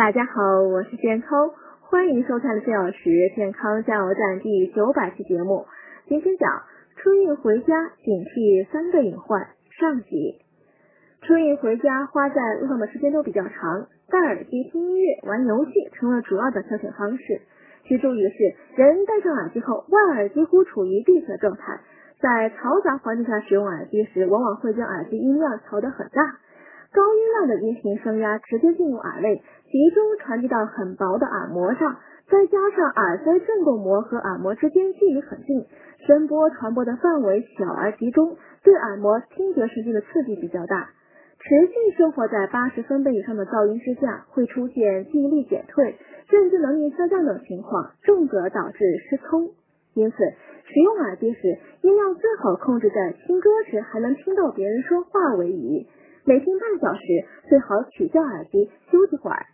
[0.00, 1.50] 大家好，我是健康，
[1.82, 5.66] 欢迎收看的四小时健康加油站第九百期节目。
[6.08, 6.62] 今天讲
[6.96, 10.40] 春运回家，警惕三个隐患上集。
[11.20, 17.42] 春运回家花在路上的时间都比较长，戴耳机听音乐、玩游戏成了主要的消遣方式。
[17.84, 18.36] 需注意的是，
[18.76, 21.78] 人戴上耳机后，外耳几乎处于闭塞状态，
[22.22, 26.40] 在嘈杂环境下使用耳机时，往往会将耳机音量调得很大。
[26.92, 29.36] 高音量的音频声压直接进入耳内，
[29.70, 31.96] 集中传递到很薄的耳膜上，
[32.28, 35.66] 再加上耳塞振动膜和耳膜之间距离很近，
[36.04, 40.90] 声波传播的范围小而集中，对耳膜听觉神经的刺激比较大。
[41.38, 45.96] 持续生活在八十分贝以上的噪音之下，会出现记忆力减退、
[46.28, 49.50] 认知能力下降等情况，重则导致失聪。
[49.94, 55.86] 因此，使用耳机时，音量最好控制在听歌时还能听到别人说话为宜。
[56.24, 59.46] 每天半小时，最好取掉耳机休息会儿。